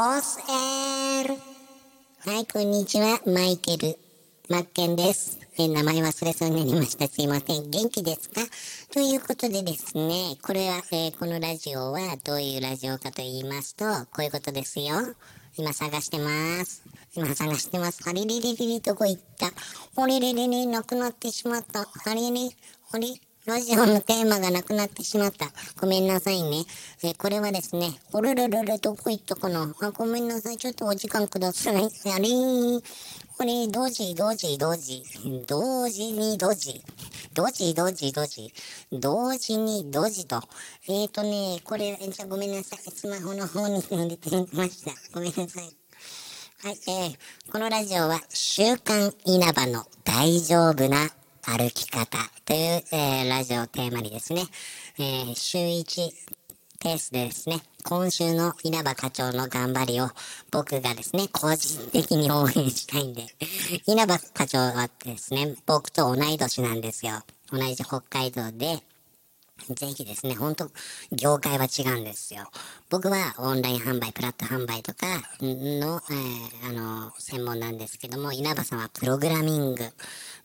[0.00, 1.34] オスエール
[2.30, 3.18] はい、こんにちは。
[3.26, 3.98] マイケル・
[4.48, 5.40] マッケンです。
[5.58, 7.08] え名前忘れそうになりました。
[7.08, 7.68] すいません。
[7.68, 8.40] 元気ですか？
[8.94, 14.94] ということでですね、これは、えーこのラジオはどういうラジオかと言いますと、こういうことですよ。
[15.56, 16.84] 今探してます。
[17.16, 18.08] 今探してます。
[18.08, 19.50] あれれれれれ、どこ行った
[20.00, 21.80] あれれれれ、なくなってしまった。
[21.80, 22.50] あれれ、
[22.92, 23.08] あれ
[23.48, 25.46] ラジオのテーマがなくなってしまった。
[25.80, 26.66] ごめんなさいね。
[27.02, 30.58] えーこれはですね、おれれれれ、どこ行ったかなあ、ごめんなさい。
[30.58, 31.76] ちょっとお時間ください。
[31.76, 31.78] あ
[32.18, 32.28] れ
[33.38, 35.02] これ、同時、同時、同時。
[35.46, 36.84] 同時に同時。
[37.32, 38.52] 同時、同時、同時。
[38.92, 40.42] 同時に同時と。
[40.86, 42.80] えっ、ー、とね、これ、じゃあごめんなさい。
[42.94, 44.90] スマホの方に入れてみました。
[45.14, 45.74] ごめんなさい。
[46.60, 47.16] はい、えー、
[47.50, 51.08] このラジオは、週刊稲葉の大丈夫な
[51.56, 52.58] 歩き方という、
[52.92, 54.42] えーラジオをテーマにですね、
[54.98, 56.10] えー週1
[56.78, 60.10] ペースでですね、今週の稲葉課長の頑張りを
[60.50, 63.26] 僕がですね、個人的に応援したいんで、
[63.86, 67.22] 稲葉課長はですね、僕と同い年なんですよ。
[67.50, 68.82] 同じ北海道で、
[69.74, 70.70] ぜひですね、本当
[71.12, 72.50] 業界は違うんですよ。
[72.88, 75.06] 僕はオンライン販売、プラット販売とか
[75.40, 79.84] の、えーあの、専門なんですけども、稲葉さんはプログラミング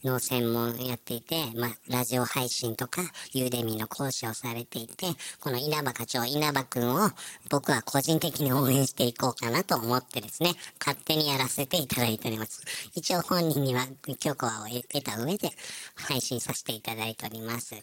[0.04, 5.08] の専門やっていて、まあ、ラジオ配信とか、ユーデミーの講師をされていて、
[5.40, 7.10] この稲葉課長、稲葉くんを
[7.50, 12.62] 僕は個人的に応援していこうかなと思ってですね、勝手にやらせていただいております。
[12.96, 13.88] 一応本人には
[14.20, 15.52] 許可を得た上で
[15.96, 17.76] 配信させていただいております。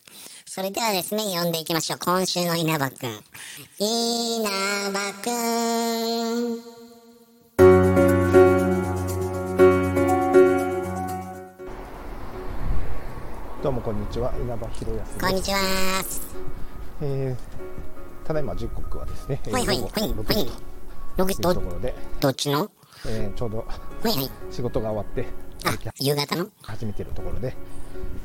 [0.44, 1.98] それではですね、読んでいきましょう。
[2.04, 3.10] 今週の稲葉くん。
[3.78, 6.60] 稲葉くん。
[13.62, 15.58] どうもこんにちは稲葉博康こんにちは。
[17.02, 17.60] えー
[18.26, 20.48] ただいま時刻はですね、えーはいはいはい6時はい。
[21.16, 22.70] ログところで、どっちの？
[23.06, 23.64] えーちょうどは
[24.08, 24.30] いはい。
[24.50, 25.26] 仕事が終わって
[25.64, 26.48] あ夕方の？
[26.62, 27.54] 始めているところで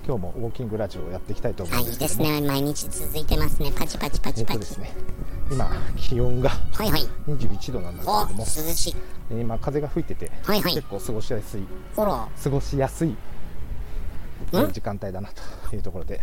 [0.08, 2.42] 今日もウォーキングラジオをやっていきたいと思はい、うんですいいですね。
[2.48, 3.71] 毎日続いてますね。
[3.76, 4.60] パチパチパえっチパチ。
[4.60, 4.92] とですね
[5.52, 7.02] 今気温がはいはい。
[7.27, 8.95] 21度なんですけども涼しい。
[9.32, 11.64] えー今風が吹いてて、はいはい結構過ごしやすい。
[11.95, 13.15] 過ごしやすい
[14.54, 15.30] えー時間帯だな
[15.70, 16.21] というところで、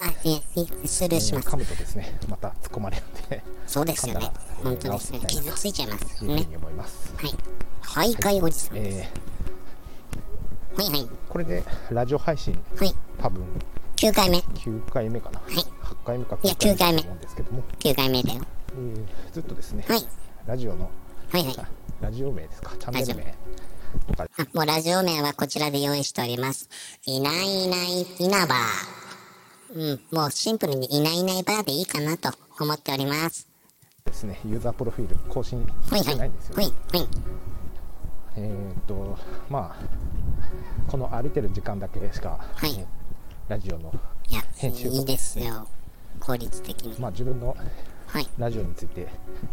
[0.00, 1.48] あ、いえ、いえスルーします。
[1.48, 4.30] 噛むとですねまた突っ込まれるんでそうですよね
[4.62, 5.20] 本当ですね。
[5.26, 6.44] 傷ついちゃいますというふうね。
[6.50, 7.34] に思います、はい。
[7.80, 8.76] はい、はい、おじさん。
[8.76, 9.08] はいえ
[10.76, 10.86] はい。
[10.88, 12.94] ーこれでラジオ配信はい。
[13.20, 13.44] 多分
[13.96, 14.38] 9回目。
[14.38, 15.42] 9回目かな、い
[15.82, 18.42] 8回目かいや9 9回目だと思うんですけども、9回目だよ。
[18.72, 20.06] えーずっとですね、はい。
[20.46, 20.90] ラジオの
[21.30, 21.56] はいはい。
[21.58, 21.68] あ
[22.00, 22.72] ラジオ名ですか？
[22.78, 23.34] チャンネルラ名
[24.08, 26.68] とかあ、もうラジオ名はこちらで用意しております。
[27.06, 28.54] いないいない稲葉。
[29.74, 32.30] うん、もうシンプルにいないいないばーでいいかなと
[32.60, 33.48] 思っております。
[34.04, 36.02] ですねユーザープロフィール更新はいはい。
[36.02, 37.08] してないんですよ、はいはい。
[38.36, 39.16] えーっと
[39.48, 42.86] まあこの歩いてる時間だけしか、はいえー
[43.46, 43.92] ラジオの
[44.56, 45.68] 編集いいですよ。
[46.18, 46.98] 効率的に。
[46.98, 47.54] まあ自分の
[48.06, 48.26] はい。
[48.38, 49.06] ラジオについてい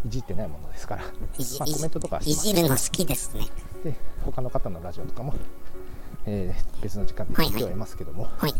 [0.07, 1.03] じってないものですから、
[1.37, 3.47] いじ、まあ、コメントとかいじるの好きですね。
[3.83, 3.93] で
[4.23, 5.33] 他の方のラジオとかも、
[6.25, 8.53] えー別の時間で聞いてはいますけども、はい。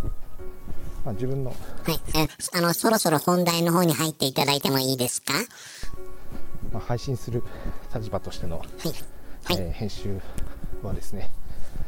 [1.05, 1.55] まあ、自分のは
[1.91, 1.99] い。
[2.13, 2.27] え、
[2.57, 5.31] あの、そろそろ本題の方に入っていただいてもいいですか？
[5.31, 5.39] は
[6.73, 7.41] まあ、配信する
[7.95, 8.89] 立場としての、い。
[9.45, 9.57] はい。
[9.59, 10.19] えー編集
[10.83, 11.29] はですね、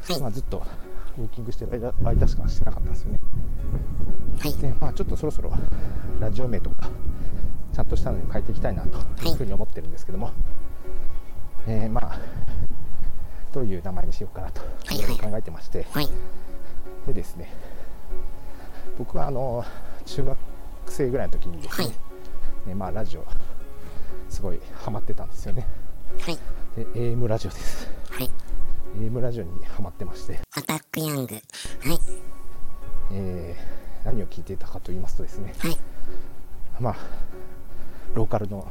[0.08, 0.62] はいまあ、ずっと
[1.18, 3.20] ウォーキングしてる間間しかしてなかったんですよね
[4.40, 4.54] はい。
[4.54, 5.52] で、まあ、ちょっとそろそろ
[6.20, 6.90] ラジオ名とか
[7.74, 10.32] ちゃんとしたのに変えていきたいなというふうに思ってるんですけども、
[11.68, 12.20] えーまあ
[13.52, 16.10] どういう名前にしようかなとはいはい考えてまして、はい。
[17.06, 17.54] でですね
[18.98, 19.64] 僕はあの
[20.06, 20.38] 中学
[20.88, 21.92] 生ぐらいの時にですね、は
[22.66, 23.26] いねまあ、ラジオ
[24.30, 25.68] すごいハマってたんですよね
[26.20, 26.38] はい。
[26.76, 28.30] で AM ラジオですはい。
[28.98, 31.34] AM ラジオにハマってまして、アタックヤング。
[31.36, 31.42] はい。
[33.12, 35.78] えー何を聞いていたかと言いますとですねはい。
[36.78, 36.96] まあ
[38.14, 38.68] ローカルの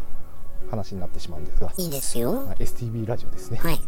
[0.70, 2.32] 話になってしまうんですが、いいですよ。
[2.32, 3.80] まあ STB ラジオですね、はい。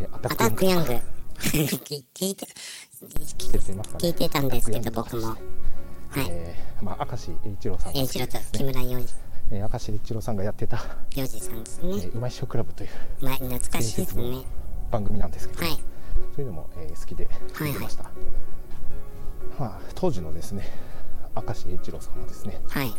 [0.00, 0.92] えーアタックヤング。
[1.40, 5.28] 聞聞 聞いて、いてますかね聞いてたんですけど、僕も。
[5.28, 5.38] はい。
[6.28, 9.06] えーまあ、明石栄一郎さんえ一郎と木村洋二、
[9.50, 10.78] えー明石栄一郎さんがやってた、
[11.16, 11.92] 洋二さんですえね。
[11.94, 14.44] ーうまいしょクラブというまあ、懐かしいですね。
[14.90, 15.74] 番組なんですけど、はい。
[15.74, 15.80] そ
[16.38, 17.28] ういうのも、えー好きで
[17.60, 18.04] 見てました、
[19.58, 20.64] まあ、当時のですね
[21.34, 22.92] 明石栄一郎さんはですね、はい。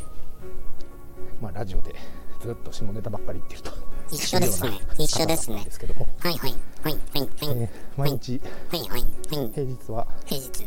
[1.42, 1.95] まあ、ラジオで
[2.42, 6.53] ずっと下ネタばっかり言ってると一緒ですね一緒ですねですけども、はいはい。
[6.83, 6.94] はい。
[6.94, 7.19] はい。
[7.19, 7.30] はい。
[7.42, 8.80] えー毎日はい。
[8.81, 8.89] はい。
[8.89, 9.51] はい。
[9.53, 10.07] 平日は？
[10.25, 10.65] 平日。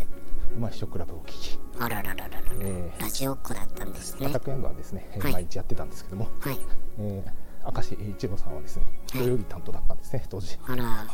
[0.56, 2.40] うまいしょクラブを聞き、あららららら。
[2.60, 4.26] えーラジオっ子だったんですね。
[4.28, 4.42] アタッ。
[4.42, 5.32] クヤングはですね、えーはい。
[5.32, 6.58] 毎日やってたんですけども、はい。
[6.98, 10.58] えー明石栄一郎さんはですね土曜日担当だったんですね当時。
[10.66, 11.06] あら、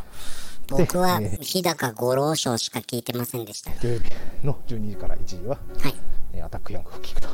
[0.69, 3.71] 僕はえー日高五郎賞しか聞いてませんでした。
[3.81, 4.11] 土曜日
[4.47, 5.95] の12時から1時は、はい。
[6.35, 7.29] えーアタックヤングを聞くと。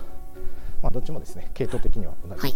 [0.83, 2.55] まあどっちもですね系統的には同じ、はい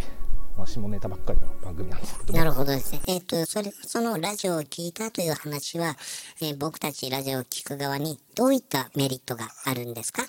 [0.57, 3.01] まあ、下ネタばっかりの番組なんですけどもなるほどですね。
[3.09, 5.97] えっ、と、それ、そのラジオを聞いたという話は、
[6.43, 10.23] えー僕たちラジオを聞く側にどういったメリットがあるんですか？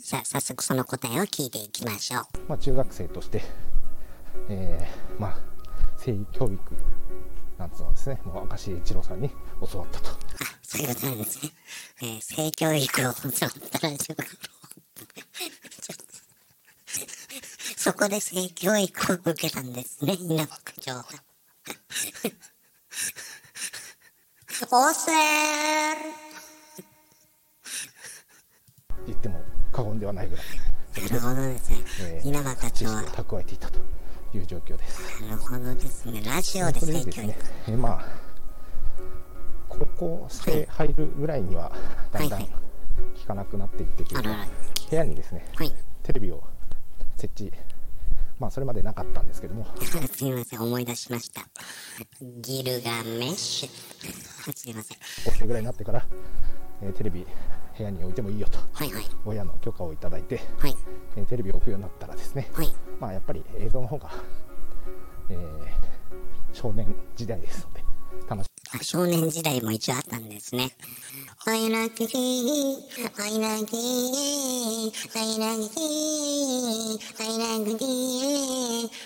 [0.00, 2.22] さあ、早速その答えを聞いていきましょう。
[2.48, 3.42] まあ、中学生として、
[4.48, 5.38] えーまあ、
[5.98, 6.58] 性教育
[7.58, 9.30] なんつうのはですねもう明石栄一郎さんに
[9.72, 10.14] 教わったとあ、
[10.62, 11.50] そういうことなんですね。
[12.02, 13.14] えー性教育を教わっ
[13.70, 14.24] たラジオが。
[17.78, 21.04] そこで性教育を受けたんですね、稲葉区長は。
[24.72, 25.14] おせー
[29.06, 29.40] 言っても
[29.70, 30.46] 過言ではないぐらい
[31.08, 31.78] なるほどですね。
[32.00, 33.02] えー稲葉課知長は。
[33.04, 33.78] 蓄えていたと
[34.34, 36.20] いう状況ですなるほどですね。
[36.26, 37.36] ラジオで性教育ね。、
[37.68, 38.04] えーまあ
[39.68, 41.70] 高校生入るぐらいには
[42.10, 42.50] だんだんはい
[43.14, 44.02] 聞かなくなっていって。
[44.02, 45.72] 部屋にですねはい。
[46.02, 46.42] テレビを
[47.16, 47.52] 設置
[48.38, 51.42] まあそれまでなかったんですけどもすみません、思い出しました。
[52.40, 54.52] ギルガメッシュ。
[54.54, 54.98] すみません。
[55.24, 56.06] 高校生ぐらいになってから、
[56.82, 57.26] えーテレビ
[57.76, 59.04] 部屋に置いてもいいよとはいはい。
[59.24, 60.74] 親の許可をいただいて、はい。
[61.16, 62.72] えーテレビを置くようになったらですね、はい。
[63.00, 64.10] まあやっぱり映像の方が、
[65.30, 65.38] えー
[66.52, 67.84] 少年時代ですので
[68.28, 70.70] 楽しあ少年時代も一応あったんですね。
[71.46, 73.78] I like it, I like it,
[75.14, 75.78] I like it,
[77.18, 77.84] I like it.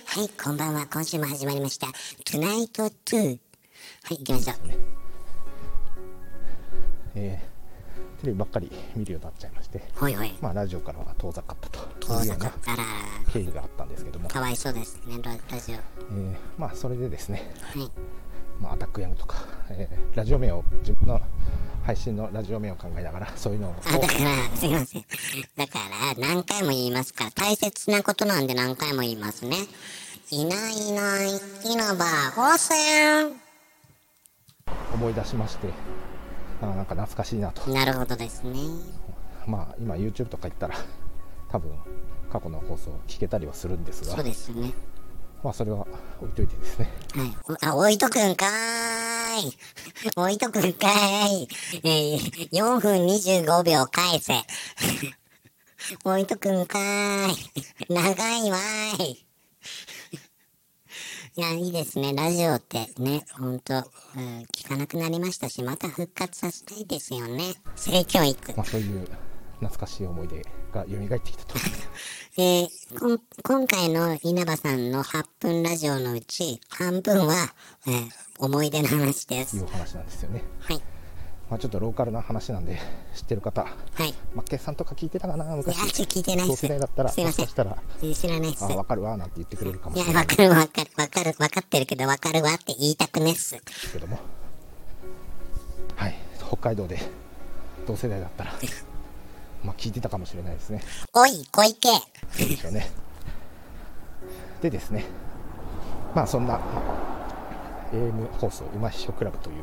[0.07, 0.87] はい、こんばんは。
[0.93, 1.87] 今週も始まりました。
[2.25, 2.73] Tonight
[3.05, 3.27] 2。
[3.29, 4.57] はい、行きましょう。
[7.15, 7.53] えー
[8.23, 10.33] テレビばっかり見るようになっちゃいまして、ほいほい。
[10.41, 12.53] まあ、ラジオからは遠ざかったと遠ざいうような
[13.33, 15.75] 経緯があったんですけども、かわいそうですね、ララジオ。
[15.75, 17.91] えーまあそれでですね、はい。
[18.63, 19.37] まあ、アタックヤングとか、
[19.71, 21.21] えーラジオ名を自分の
[21.85, 25.05] 配信のラジオ名を考えながら そういうのをあ、 だから、すいません。
[25.57, 29.57] だから、何回も言いますから、大切なことなんで何回も言いますね。
[30.31, 33.33] いないいない、稲葉、汚染
[34.95, 35.69] 思い出しまして
[36.61, 38.59] あーなんか懐かしいなとなるほどですね。
[39.47, 40.77] まあ今 YouTube とか行ったら
[41.51, 41.73] 多分
[42.31, 44.73] 過去の放送聞けたりはするんですがそうですよね。
[45.43, 45.87] まあそれは
[46.21, 47.37] 置いといてですねはい。
[47.49, 49.59] おあ、置いとくんかーい。
[50.17, 51.49] 置いとくんかーい。
[51.83, 54.35] えー、4分25秒返せ。
[56.05, 57.37] 置いとくんかーい。
[57.93, 59.27] 長いわーい。
[61.35, 62.13] いや、いいですね。
[62.15, 63.75] ラジオってね、ほんと、
[64.17, 67.55] うん聞かなくなりましたし、また復活させたいですよね。
[67.75, 68.53] 性教育。
[68.55, 69.09] まあそういう
[69.63, 70.43] 懐かしい思い出
[70.73, 71.55] が蘇ってきたと。
[72.39, 72.69] えー
[72.99, 77.35] こん今回の稲葉さんの8分ラジオのうち、半分は、
[77.87, 79.57] えー思い出の話です。
[79.57, 79.65] いう。
[79.65, 80.43] お話なんですよね。
[80.59, 80.83] はい。
[81.49, 82.81] まあちょっとローカルな話なんで
[83.15, 83.63] 知ってる方。
[83.63, 83.69] は
[84.05, 84.15] い。
[84.35, 86.63] マッケンさんとか聞いてたかないや、昔ちょ聞いてない同っす。
[86.63, 87.45] 世代だったらすいません。
[87.45, 87.77] もしたら。
[88.01, 88.65] えー知らないっす。
[88.65, 90.25] あ分かるわなんて言ってくれるかもいや、しれない。
[90.25, 90.91] わかるわかる。
[90.97, 93.57] わかるわかってるけどわかるわって言いたくねっす。
[93.93, 94.19] けども。
[95.95, 96.15] はい。
[96.49, 96.99] 北海道で
[97.87, 98.55] 同世代だったら
[99.65, 100.83] まあ聞いてたかもしれないですね。
[101.13, 101.89] おい、小池。
[101.89, 102.91] そうでしょうね。
[104.63, 105.05] でですね
[106.15, 106.61] まあそんな
[107.93, 109.57] AM 放送うまいっしょクラブという、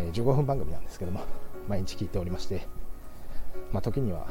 [0.00, 1.20] えー15分番組なんですけども
[1.68, 2.66] 毎日聞いておりまして
[3.72, 4.26] まあ時には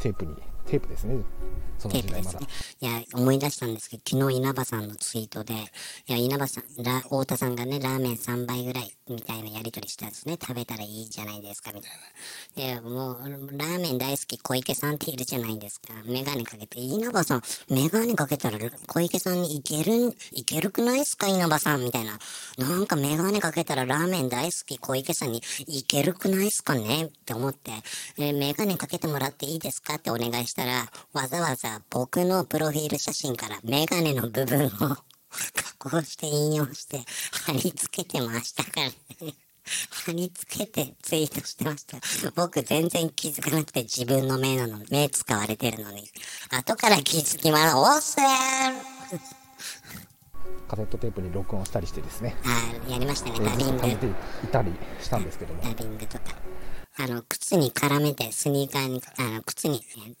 [0.00, 0.34] テープに
[0.66, 1.22] テープですね。
[1.78, 2.40] その時代まだ。
[2.78, 5.56] いや、思い出したんですけど、昨日稲葉さんのツイートで、い
[6.08, 10.36] や、稲葉さん、ラ太田さんがね、ラーメン3杯ぐらい、みたいなやりとりしたんですね。
[10.38, 12.74] 食べたらいいじゃないですか、みたいな。
[12.74, 13.18] で、もう、
[13.56, 15.94] ラーメン大好き小池さんっているじゃないですか。
[16.04, 22.18] メガネかけて、稲葉さん、メガネかけたら小池さんにいける、いけるくないっすか、稲葉さん、みたいな。
[22.58, 27.72] なんかメガネかけたらラーメン大好き小池さんにいけるくないっすかねって思って、
[28.18, 34.96] えメガネかけてもらっていいですかってお願いしたら、わざわざ僕のプロフィール写真からメガネの部分を 加
[35.78, 37.04] 工して引用して
[37.44, 38.94] 貼り付けてましたからね。
[39.90, 41.98] 貼り付けてツイートしてました。
[42.34, 46.08] 僕全然気づかなくて自分の目なの、目使われてるのに。
[46.50, 48.24] 後から気づきまら、おっせー
[50.68, 53.86] カセットテープに録音したりしてですね、あーやりましたね、えーダビング。
[54.44, 56.24] いたりしたんですけどもダビングとか。
[56.98, 60.16] あの、靴に絡めて、スニーカーに、あの、靴に、えー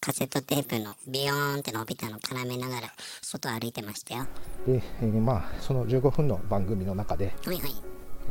[0.00, 4.26] カセットテープのビヨーンって伸びたの絡めながら、外歩いてましたよ。
[4.66, 7.74] で、えーまあその15分の番組の中で、はいはい。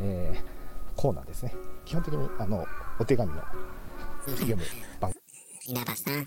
[0.00, 0.56] えー
[0.96, 1.54] コーナーですね
[1.84, 2.64] 基本的にあの
[2.98, 3.42] お手紙の
[4.26, 4.62] 読む
[4.98, 5.12] 番
[5.66, 6.26] 稲葉さん、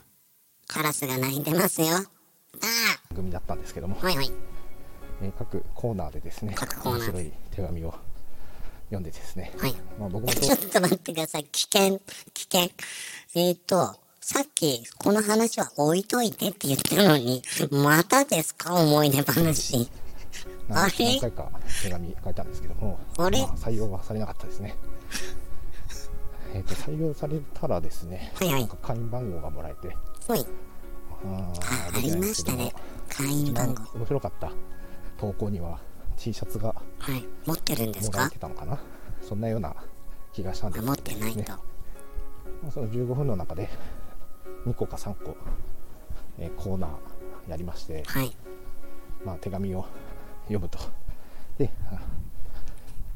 [0.67, 1.88] カラスが鳴いてますよ。
[1.98, 4.31] あ組だったんですけどもあ、はいはい。
[5.22, 7.93] えー各コーナーでですね各コーナー面白い手紙を
[8.89, 9.75] 読んでですね、はい。
[10.00, 11.46] まあ、僕もちょっと待ってください。
[11.46, 12.00] 危険、
[12.34, 12.69] 危険。
[13.36, 18.75] えっ、と、さっき、この話は置いといてって言ったのに、またですか？
[18.75, 19.89] 思い出話。
[20.67, 20.93] 何あれ？
[20.97, 21.49] 何回か
[21.83, 23.39] 手紙書いたんですけども、あれ？
[23.41, 24.75] まあ、採用はされなかったですね。
[26.53, 29.95] えっと採用されたらですね、はいはいなんか会員番号がもらえて、
[30.27, 30.45] ほい。
[31.23, 32.73] あーあ、ありましたね。
[33.09, 33.83] 会員番号。
[33.95, 34.51] 面白かった
[35.17, 35.79] 投稿には
[36.17, 37.25] T シャツがはい。
[37.45, 38.29] 持ってるんですか？
[38.29, 38.77] てたのかな？
[39.21, 39.73] そんなような
[40.33, 41.53] 気がしたんですあ持ってないねと。
[41.53, 41.59] ま
[42.67, 43.69] あその15分の中で
[44.66, 45.36] 2個か3個、
[46.38, 48.36] えーコーナーやりまして、はい。
[49.25, 49.86] まあ、手紙を
[50.44, 50.80] 読むと
[51.58, 51.96] であ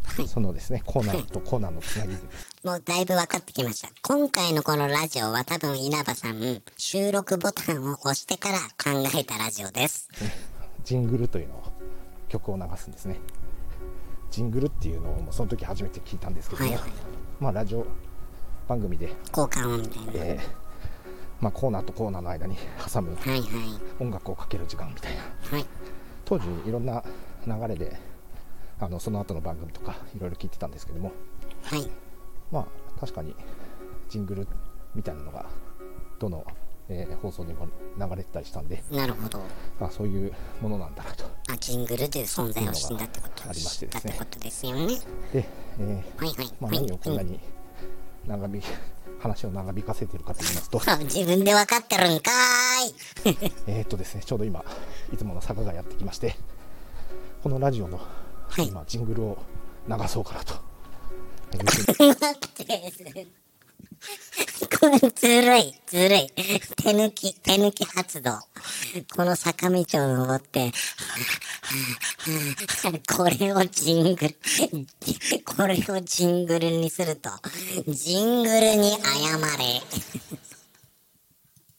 [0.03, 0.27] はい。
[0.27, 2.21] そのですねコーナーとコーナーのつなぎで
[2.63, 3.89] もうだいぶ分かってきました。
[4.01, 10.09] 今回のこのラジオは多分稲葉さん、収録ボタンを押してから考えたラジオです。
[10.21, 10.29] ね
[10.83, 11.63] ジングルというのを
[12.27, 13.17] 曲を流すんですね
[14.31, 16.91] ジングルっていうのをその時初めて聞いたんですけども、はいはい
[17.39, 17.85] まあラジオ
[18.67, 20.11] 番組で、交換音みたいな。
[20.15, 20.62] えー
[21.43, 22.55] まあ、コーナーとコーナーの間に
[22.91, 23.43] 挟むはいはい。
[23.99, 25.21] 音楽をかける時間みたいな
[25.57, 25.65] はい。
[26.23, 27.03] 当時いろんな
[27.45, 27.97] 流れで
[28.79, 31.11] あのその後の番組とかいろいろ聞いてたんですけども
[31.63, 31.85] はい。
[32.49, 33.35] まあ確かに
[34.07, 34.47] ジングル
[34.95, 35.45] みたいなのが
[36.17, 36.45] どの、
[36.87, 39.41] えー放送にも流れてたりしたんでなるほど。
[39.81, 40.31] あそういう
[40.61, 44.87] ものなんだなとあ、ジングルという存在を知んだってことありましてですね知ったってことですよね。
[45.33, 45.45] で、
[45.79, 46.53] えーはいはい。
[46.61, 47.37] まあ、はい何をこんなに
[48.27, 48.61] 長引
[49.19, 53.53] 話を長引かせているかと言いますとあ 自分で分かってるんかーい。
[53.67, 54.63] えーっとですねちょうど今
[55.13, 56.35] いつもの坂がやってきまして
[57.41, 57.99] このラジオの
[58.49, 59.37] はい今ジングルを
[59.87, 60.55] 流そうかなと。
[65.15, 66.27] ずるい、ずるい。
[66.29, 68.31] 手抜き、手抜き発動。
[69.15, 69.83] この坂道を
[70.17, 70.71] 登って、
[73.15, 74.35] これをジングル、
[75.45, 77.29] これをジングルにすると、
[77.87, 79.81] ジングルに謝れ。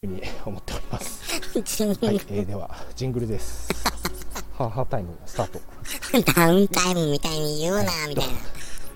[0.00, 1.22] ふうに思っております。
[1.62, 3.68] ジングルはい、えーではジングルです。
[4.56, 5.60] ハーハータイムスタート。
[6.34, 8.53] ダウンタイムみたいに言うな、みたいな。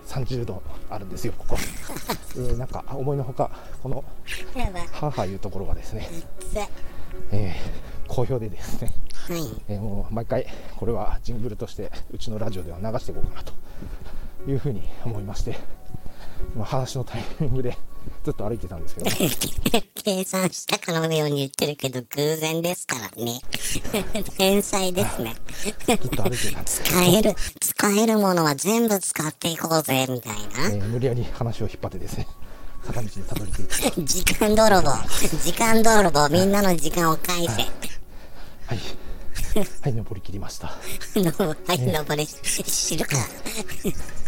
[0.08, 1.56] 30度あるんですよここ。
[2.36, 3.50] えーなんか思いのほか
[3.82, 4.02] この
[4.56, 4.88] やばい。
[5.34, 6.08] うところがですね、
[6.40, 6.54] つ
[7.30, 9.62] えー好評でですね、はい。
[9.68, 10.46] えーもう毎回
[10.76, 13.52] これはジングルとしてうちのラジオでは流していこうかなと
[14.50, 15.56] いうふうに思いまして、
[16.54, 17.76] 今話のタイミングで
[18.24, 19.16] ずっと歩いてたんですけども、
[19.94, 23.40] 計算したかのように言ってるけど、偶然ですからね。
[24.36, 25.34] 天才ですね。
[25.86, 32.26] ずっと歩いてたんです使える、使えるものは全部使っていこうぜ、みたいえー無理やり話を引っ張ってですね
[32.86, 34.06] 坂道にたどり着いてな。
[34.06, 34.90] 時間泥棒、
[35.42, 37.46] 時間泥棒、みんなの時間を返せ。
[37.46, 37.70] はい
[38.66, 39.07] はい
[39.84, 40.72] 登り切りました。
[41.16, 41.32] の
[41.66, 43.16] はい、登れ、知るか。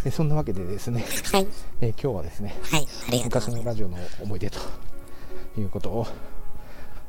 [0.05, 1.47] でそんなわけでですね、はい、
[1.81, 2.89] えー今日はですねはい。
[3.25, 4.59] 昔のラジオの思い出と
[5.59, 6.07] いうことを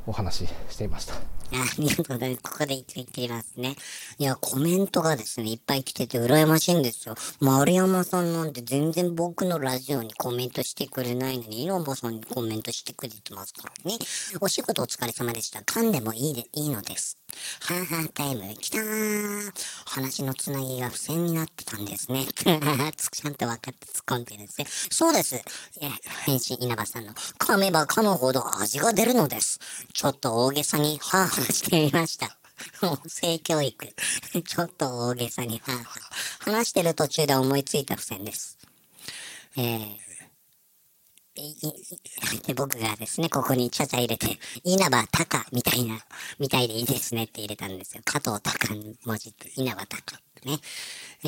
[0.08, 2.41] お話ししていましたありがとうございます。
[2.43, 3.75] ここで言ってきますね。
[4.17, 7.15] いや、コメントがですね、いっぱい来てて羨ましいんですよ。
[7.41, 13.98] 丸山さんなんて全然僕のラジオにコメントしてくれないのに、イロボさんにコメントしてくれてますからね。
[14.39, 15.60] お仕事お疲れ様でした。
[15.60, 17.17] 噛んでもいいで、いいのです。
[17.62, 19.51] はーはータイム、来たー。
[19.86, 22.27] 話のつなぎが付箋になってたんですね。
[22.36, 24.67] ちゃんと分かって突っ込んでるんですね。
[24.89, 25.36] そうです。
[25.36, 25.39] い
[25.84, 25.91] や、
[26.25, 29.60] 返信稲葉さんの、噛めば噛むほど味が出るのです。
[29.94, 32.38] ちょっと大げさに、はーはーしてみました。
[33.08, 33.88] 性教育。
[34.44, 36.52] ちょっと大げさに、はーはー。
[36.52, 38.58] 話してる途中で思いついた付箋です。
[39.58, 40.12] えー、
[42.46, 46.00] で 僕がですね、ここにちゃちゃ入れて、稲葉隆みたいな、
[46.40, 48.02] みたいでいいですねって入れたんですよ。
[48.06, 50.60] 加藤隆の文字って、稲葉隆ね。
[51.24, 51.27] え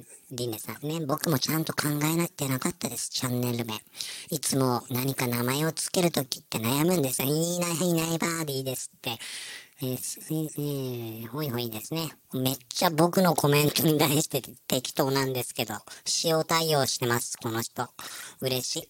[0.00, 3.74] ー、リネさんね、僕もちゃんと考えなってなかったです、チャンネル名。
[4.30, 7.28] いつも何か名前をつけるときって悩むんですよ。
[7.28, 9.18] いないいないばーでいいですって。
[9.80, 12.10] えーえーほいほいですね。
[12.34, 15.74] めっちゃ僕のコメントに対して適当なんですけど、
[16.24, 17.88] 塩対応してます、この人。
[18.40, 18.88] 嬉しい。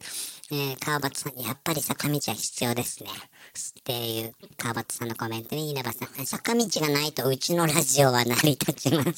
[0.50, 3.10] えー、川端さん、やっぱり坂道は必要ですね。
[3.10, 9.12] っていう、川端さんのコメントに稲葉さん、坂道がないとうちのラジオは成り立ちません。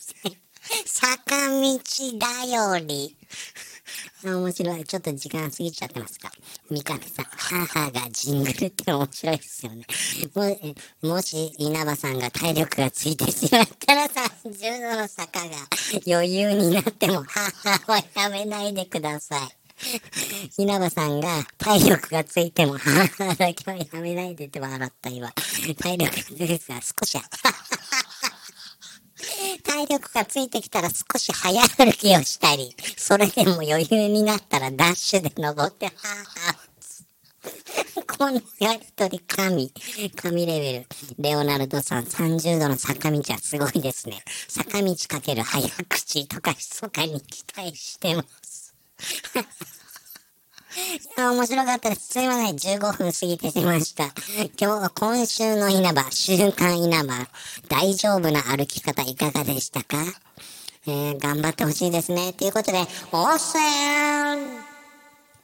[0.84, 1.78] 坂道
[2.18, 3.16] だより。
[4.24, 4.84] 面白い。
[4.84, 6.30] ちょっと時間過ぎちゃってますか。
[6.68, 9.86] 三上さん、母がジングルって面白いですよね。
[11.02, 15.56] ももし稲葉さんが体力がついてしまったら30度の坂が
[16.06, 19.59] 余裕になっても母はやめないでください。
[20.58, 25.32] 稲葉さんが体力がついても 母だけはやめないでって笑った今。
[25.78, 27.24] 体力がついて少しは
[29.64, 36.70] 体力がついてきたら少し早歩きをしたり、それでも余裕になったらダッシュで登って、はぁはぁ。
[38.18, 39.72] このやりとり神、
[40.14, 40.86] 神レベル。
[41.18, 44.22] レオナルドさん30度の坂道はすごいですね。
[44.48, 48.74] 坂道かける早口とか密かに期待してます。
[50.70, 52.08] いや、面白かったです。
[52.12, 52.54] すいません。
[52.54, 54.04] 15分過ぎてしました。
[54.60, 57.26] 今日、今週の稲葉、週刊稲葉、
[57.68, 59.98] 大丈夫な歩き方いかがでしたか？
[60.86, 62.32] えー、頑張ってほしいですね。
[62.32, 62.78] ということで、
[63.12, 64.69] おっせーん